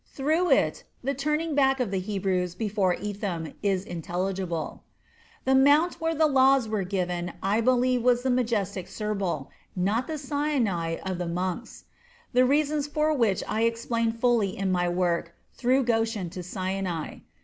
Through 0.07 0.49
it, 0.49 0.83
the 1.03 1.13
turning 1.13 1.53
back 1.53 1.79
of 1.79 1.91
the 1.91 1.99
Hebrews 1.99 2.55
before 2.55 2.95
Etham 2.95 3.53
is 3.61 3.85
intelligible. 3.85 4.81
The 5.45 5.53
mount 5.53 6.01
where 6.01 6.15
the 6.15 6.25
laws 6.25 6.67
were 6.67 6.81
given 6.83 7.33
I 7.43 7.61
believe 7.61 8.01
was 8.01 8.23
the 8.23 8.31
majestic 8.31 8.87
Serbal, 8.87 9.49
not 9.75 10.07
the 10.07 10.17
Sinai 10.17 10.95
of 11.05 11.19
the 11.19 11.27
monks; 11.29 11.83
the 12.33 12.45
reasons 12.45 12.87
for 12.87 13.13
which 13.15 13.43
I 13.47 13.61
explained 13.61 14.19
fully 14.19 14.57
in 14.57 14.71
my 14.71 14.89
work 14.89 15.35
"Through 15.53 15.83
Goshen 15.83 16.31
to 16.31 16.41
Sinai." 16.41 17.19